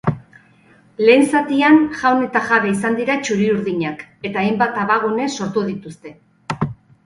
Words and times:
Lehen 1.09 1.25
zatian 1.33 1.77
jaun 1.99 2.23
eta 2.29 2.41
jabe 2.49 2.73
izan 2.77 2.97
dira 3.01 3.19
txuri-urdinak 3.27 4.03
eta 4.31 4.45
hainbat 4.45 4.83
abagune 4.87 5.33
sortu 5.41 5.67
dituzte. 5.71 6.19